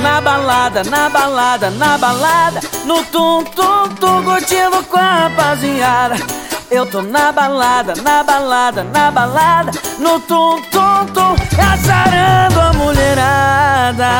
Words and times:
na 0.00 0.22
balada, 0.22 0.82
na 0.84 1.10
balada, 1.10 1.70
na 1.70 1.98
balada 1.98 2.60
No 2.86 3.04
tum 3.04 3.44
tum 3.44 3.94
tum 4.00 4.24
curtindo 4.24 4.82
com 4.84 4.96
a 4.96 5.28
rapaziada. 5.28 6.16
Eu 6.70 6.86
tô 6.86 7.02
na 7.02 7.30
balada, 7.30 7.94
na 8.02 8.22
balada, 8.22 8.84
na 8.84 9.10
balada 9.10 9.72
No 9.98 10.18
tum 10.20 10.62
tum 10.70 11.04
tum 11.12 11.36
a 12.58 12.72
mulherada. 12.72 14.10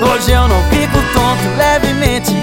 Hoje 0.00 0.30
eu 0.30 0.46
não 0.46 0.62
tonto, 0.70 0.81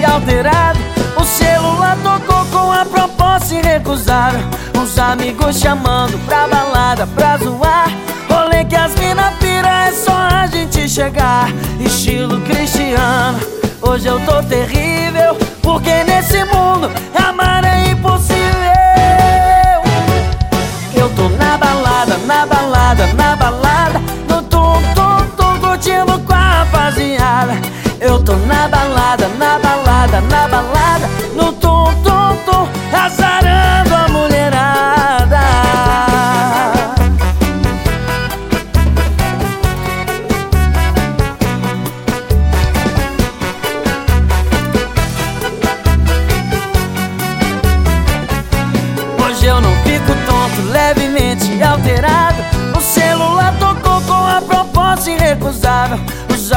alterado 0.04 0.78
O 1.16 1.24
celular 1.24 1.96
tocou 2.02 2.44
com 2.46 2.72
a 2.72 2.84
proposta 2.84 3.54
irrecusável 3.54 4.40
Uns 4.80 4.98
amigos 4.98 5.58
chamando 5.60 6.18
pra 6.26 6.48
balada, 6.48 7.06
pra 7.08 7.36
zoar. 7.36 7.90
Rolê 8.28 8.64
que 8.64 8.74
as 8.74 8.94
mina 8.94 9.30
pira, 9.38 9.88
é 9.88 9.92
só 9.92 10.12
a 10.12 10.46
gente 10.46 10.88
chegar. 10.88 11.48
Estilo 11.78 12.40
cristiano 12.40 13.38
Hoje 13.82 14.06
eu 14.06 14.18
tô 14.20 14.42
terrível. 14.42 15.36
Porque 15.62 16.02
nesse 16.04 16.42
mundo 16.44 16.90
amar 17.14 17.62
é 17.64 17.90
impossível. 17.90 18.40
Eu 20.94 21.08
tô 21.10 21.28
na 21.28 21.58
balada, 21.58 22.16
na 22.26 22.46
balada, 22.46 23.06
na 23.14 23.36
balada. 23.36 24.00
No 24.28 24.42
tum 24.42 24.82
tum 24.94 25.26
tum 25.36 25.60
curtindo 25.60 26.18
com 26.20 26.32
a 26.32 26.64
rapaziada. 26.64 27.52
Eu 28.00 28.22
tô 28.22 28.32
na 28.32 28.66
balada, 28.66 28.79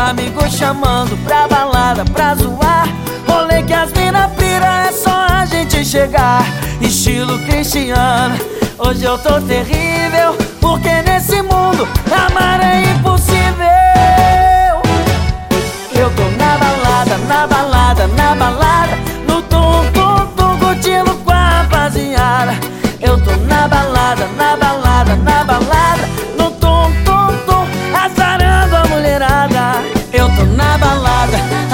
amigos 0.09 0.53
chamando 0.53 1.17
pra 1.23 1.47
balada, 1.47 2.03
pra 2.05 2.35
zoar. 2.35 2.87
Rolê 3.27 3.63
que 3.63 3.73
as 3.73 3.91
mina 3.93 4.27
pira, 4.29 4.87
é 4.87 4.91
só 4.91 5.27
a 5.29 5.45
gente 5.45 5.85
chegar. 5.85 6.43
Estilo 6.81 7.39
cristiano 7.45 8.35
Hoje 8.77 9.05
eu 9.05 9.17
tô 9.17 9.39
terrível 9.41 10.35
Porque 10.59 11.01
nesse 11.03 11.41
mundo 11.41 11.87
amar 12.11 12.59
é 12.61 12.91
impossível 12.91 13.32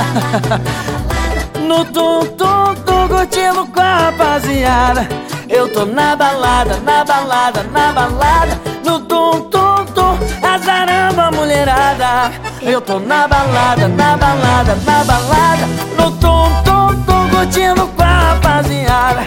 No 1.67 1.85
tum 1.85 2.25
tum 2.37 2.75
tum 2.85 3.07
curtindo 3.07 3.65
com 3.67 3.81
a 3.81 3.97
rapaziada. 4.05 5.07
Eu 5.47 5.67
tô 5.71 5.85
na 5.85 6.15
balada, 6.15 6.77
na 6.77 7.03
balada, 7.03 7.63
na 7.71 7.91
balada. 7.91 8.59
No 8.83 8.99
tum 9.01 9.41
tum 9.49 9.85
tum 9.93 10.17
azarando 10.41 11.21
a 11.21 11.31
mulherada. 11.31 12.31
Eu 12.61 12.81
tô 12.81 12.99
na 12.99 13.27
balada, 13.27 13.87
na 13.87 14.17
balada, 14.17 14.75
na 14.85 15.03
balada. 15.03 15.67
No 15.97 16.11
tum 16.11 16.49
tum 16.63 17.01
tum 17.03 17.29
curtindo 17.29 17.87
com 17.87 18.03
a 18.03 18.33
rapaziada 18.33 19.18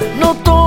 No 0.00 0.59